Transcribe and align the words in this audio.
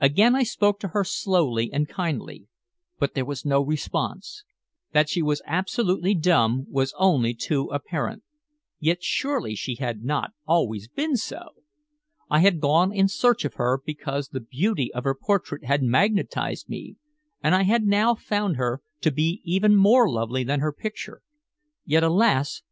Again 0.00 0.36
I 0.36 0.44
spoke 0.44 0.78
to 0.78 0.88
her 0.94 1.02
slowly 1.02 1.72
and 1.72 1.88
kindly, 1.88 2.46
but 3.00 3.14
there 3.14 3.24
was 3.24 3.44
no 3.44 3.60
response. 3.60 4.44
That 4.92 5.08
she 5.08 5.20
was 5.20 5.42
absolutely 5.46 6.14
dumb 6.14 6.66
was 6.70 6.94
only 6.96 7.34
too 7.34 7.64
apparent. 7.72 8.22
Yet 8.78 9.02
surely 9.02 9.56
she 9.56 9.74
had 9.74 10.04
not 10.04 10.30
always 10.46 10.86
been 10.86 11.16
so! 11.16 11.54
I 12.30 12.38
had 12.38 12.60
gone 12.60 12.92
in 12.94 13.08
search 13.08 13.44
of 13.44 13.54
her 13.54 13.80
because 13.84 14.28
the 14.28 14.38
beauty 14.38 14.94
of 14.94 15.02
her 15.02 15.14
portrait 15.16 15.64
had 15.64 15.82
magnetized 15.82 16.68
me, 16.68 16.94
and 17.42 17.52
I 17.52 17.64
had 17.64 17.82
now 17.84 18.14
found 18.14 18.54
her 18.54 18.80
to 19.00 19.10
be 19.10 19.40
even 19.42 19.74
more 19.74 20.08
lovely 20.08 20.44
than 20.44 20.60
her 20.60 20.72
picture, 20.72 21.20
yet, 21.84 22.04
alas! 22.04 22.62